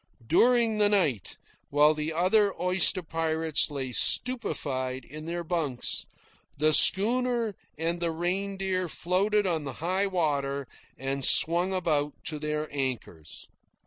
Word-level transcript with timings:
During 0.25 0.79
the 0.79 0.89
night, 0.89 1.37
while 1.69 1.93
the 1.93 2.11
oyster 2.15 3.03
pirates 3.03 3.69
lay 3.69 3.91
stupefied 3.91 5.05
in 5.05 5.27
their 5.27 5.43
bunks, 5.43 6.07
the 6.57 6.73
schooner 6.73 7.53
and 7.77 7.99
the 7.99 8.09
Reindeer 8.09 8.87
floated 8.89 9.45
on 9.45 9.63
the 9.63 9.73
high 9.73 10.07
water 10.07 10.67
and 10.97 11.23
swung 11.23 11.71
about 11.71 12.13
to 12.23 12.39
their 12.39 12.67
anchors. 12.71 13.47